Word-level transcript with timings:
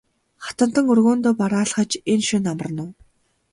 Хатантан 0.45 0.89
өргөөндөө 0.93 1.33
бараалхаж 1.41 1.91
энэ 2.11 2.25
шөнө 2.27 2.47
амарна 2.51 2.81
уу? 2.85 2.91